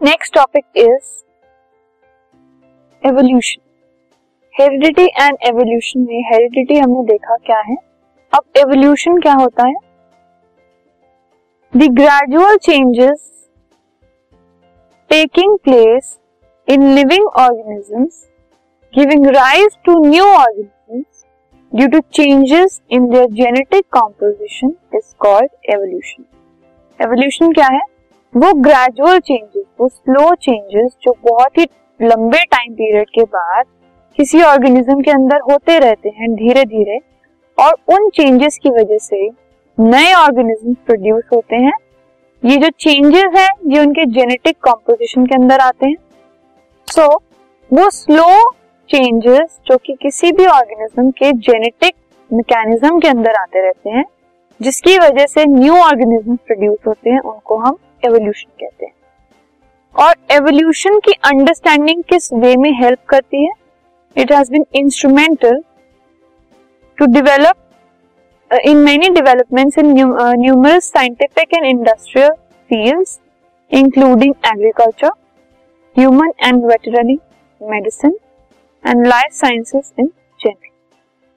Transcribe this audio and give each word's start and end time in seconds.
Next 0.00 0.34
topic 0.34 0.64
is 0.76 1.08
evolution 3.02 3.60
heredity 4.54 5.04
and 5.04 5.36
evolution 5.46 6.00
में 6.00 6.22
heredity 6.30 6.78
हमने 6.78 7.02
देखा 7.04 7.36
क्या 7.46 7.58
है? 7.58 7.76
अब 8.32 8.44
एवोल्यूशन 8.58 9.20
क्या 9.20 9.32
होता 9.32 9.66
है? 9.66 9.74
The 11.72 11.90
gradual 11.98 12.56
changes 12.58 13.28
taking 15.10 15.58
place 15.64 16.18
in 16.68 16.86
living 16.94 17.26
organisms 17.26 18.26
giving 18.94 19.26
rise 19.36 19.78
to 19.84 19.98
new 20.06 20.24
organisms 20.24 21.24
due 21.72 21.88
to 21.88 22.00
changes 22.14 22.80
in 22.90 23.10
their 23.10 23.30
genetic 23.34 23.84
composition 23.92 24.74
is 24.94 25.14
called 25.20 25.50
evolution 25.74 26.24
evolution 27.00 27.52
क्या 27.52 27.68
है? 27.72 27.80
वो 28.34 28.52
ग्रेजुअल 28.54 29.18
चेंजेस 29.18 29.64
वो 29.80 29.88
स्लो 29.88 30.34
चेंजेस 30.34 30.90
जो 31.02 31.12
बहुत 31.24 31.58
ही 31.58 31.64
लंबे 32.00 32.44
टाइम 32.44 32.72
पीरियड 32.74 33.08
के 33.08 33.22
बाद 33.22 33.64
किसी 34.18 34.42
ऑर्गेनिज्म 34.42 35.00
के 35.00 35.10
अंदर 35.10 35.40
होते 35.40 35.78
रहते 35.78 36.08
हैं 36.08 36.34
धीरे 36.34 36.64
धीरे 36.64 36.98
और 37.58 37.74
उन 37.88 38.08
चेंजेस 38.08 38.58
की 38.62 38.70
वजह 38.70 38.98
से 38.98 39.28
नए 39.78 40.12
ऑर्गेनिज्म 40.14 40.74
प्रोड्यूस 40.74 41.24
होते 41.32 41.56
हैं। 41.56 41.72
ये 42.42 42.56
जो 42.56 42.68
चेंजेस 42.80 43.34
हैं 43.36 43.48
ये 43.66 43.80
उनके 43.80 44.04
जेनेटिक 44.06 44.56
कॉम्पोजिशन 44.62 45.26
के 45.26 45.34
अंदर 45.34 45.60
आते 45.60 45.86
हैं। 45.86 45.96
सो 46.88 47.02
so, 47.02 47.22
वो 47.70 47.90
स्लो 47.90 48.52
चेंजेस 48.90 49.58
जो 49.66 49.76
कि 49.76 49.96
किसी 50.02 50.32
भी 50.32 50.46
ऑर्गेनिज्म 50.46 51.10
के 51.10 51.32
जेनेटिक 51.32 51.94
मैकेनिज्म 52.30 52.98
के 53.00 53.08
अंदर 53.08 53.34
आते 53.34 53.62
रहते 53.62 53.90
हैं। 53.90 54.04
जिसकी 54.60 54.98
वजह 54.98 55.26
से 55.26 55.44
न्यू 55.46 55.76
ऑर्गेनिज्म 55.76 56.36
प्रोड्यूस 56.36 56.78
होते 56.86 57.10
हैं, 57.10 57.20
उनको 57.20 57.56
हम 57.58 57.78
एवोल्यूशन 58.04 58.50
कहते 58.60 58.86
हैं। 58.86 58.92
और 59.94 60.14
एवोल्यूशन 60.32 60.98
की 61.04 61.12
अंडरस्टैंडिंग 61.30 62.02
किस 62.08 62.32
वे 62.34 62.54
में 62.56 62.70
हेल्प 62.82 62.98
करती 63.08 63.44
है? 63.44 63.52
It 64.16 64.32
has 64.32 64.50
been 64.52 64.64
instrumental 64.74 65.62
to 66.98 67.06
develop 67.12 67.56
in 68.50 68.76
many 68.84 69.08
developments 69.08 69.78
in 69.78 69.92
numerous 70.40 70.90
scientific 70.92 71.54
and 71.54 71.66
industrial 71.66 72.30
fields 72.70 73.18
including 73.70 74.34
agriculture 74.46 75.10
human 75.96 76.32
and 76.44 76.64
veterinary 76.66 77.18
medicine 77.60 78.16
and 78.84 79.06
life 79.06 79.32
sciences 79.34 79.92
in 79.98 80.06
general 80.40 80.69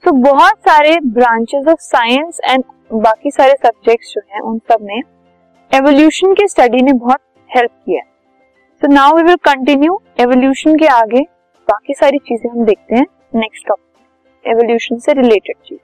तो 0.04 0.12
बहुत 0.14 0.58
सारे 0.59 1.00
ब्रांचेस 1.08 1.68
ऑफ़ 1.70 1.80
साइंस 1.82 2.40
एंड 2.46 2.64
बाकी 2.94 3.32
सारे 3.32 3.54
subjects 3.56 4.14
जो 4.14 4.22
हैं, 4.32 4.42
उन 4.42 4.58
सब 4.72 4.82
में 4.82 5.02
एवोल्यूशन 5.72 6.34
के 6.34 6.48
स्टडी 6.48 6.82
ने 6.82 6.94
बहुत 6.94 7.20
हेल्प 7.50 7.72
किया 7.72 8.02
so 8.81 8.92
now 8.94 9.16
we 9.18 9.24
will 9.24 9.36
continue 9.46 10.00
evolution 10.22 10.76
के 10.80 10.88
आगे। 10.88 11.22
बाकी 11.68 11.94
सारी 11.94 12.18
चीज़ें 12.20 12.50
हम 12.52 12.66
देखते 12.66 12.96
हैं 12.96 13.06
नेक्स्ट 13.36 13.68
टॉपिक 13.68 14.52
एवोल्यूशन 14.52 15.00
से 15.00 15.14
related 15.14 15.56
cheese. 15.66 15.80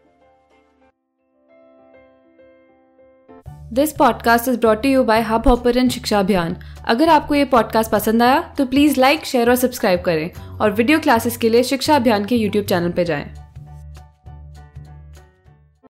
This 3.74 3.92
podcast 3.98 4.48
is 4.50 4.60
brought 4.60 4.86
you 4.86 5.04
by 5.04 5.22
Hubhopper 5.48 5.88
Shiksha 5.90 6.20
Abhiyan 6.20 6.56
अगर 6.88 7.10
आपको 7.10 7.36
ये 7.36 7.46
पॉडकास्ट 7.48 7.92
पसंद 7.92 8.24
आया 8.24 8.42
तो 8.58 8.66
प्लीज़ 8.66 9.00
लाइक 9.02 9.26
शेयर 9.26 9.50
और 9.50 9.56
सब्सक्राइब 9.58 10.02
करें। 10.02 10.58
और 10.62 10.72
वीडियो 10.72 11.00
क्लासेस 11.00 11.38
के 11.38 11.50
लिए 11.50 11.64
शिक्षा 11.66 11.96
अभियान 11.96 12.26
के 12.26 12.36
यूट्यूब 12.36 12.66
चैनल 12.66 12.92
पर 12.92 13.04
जाएँ। 13.04 13.49